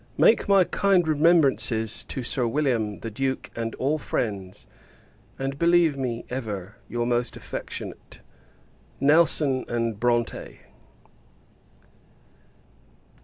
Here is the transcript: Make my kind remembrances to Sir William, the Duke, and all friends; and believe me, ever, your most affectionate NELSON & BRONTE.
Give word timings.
Make 0.17 0.49
my 0.49 0.63
kind 0.63 1.07
remembrances 1.07 2.03
to 2.05 2.23
Sir 2.23 2.47
William, 2.47 3.01
the 3.01 3.11
Duke, 3.11 3.51
and 3.55 3.75
all 3.75 3.99
friends; 3.99 4.65
and 5.37 5.59
believe 5.59 5.95
me, 5.95 6.25
ever, 6.27 6.77
your 6.89 7.05
most 7.05 7.37
affectionate 7.37 8.19
NELSON 8.99 9.65
& 9.93 9.93
BRONTE. 9.99 10.57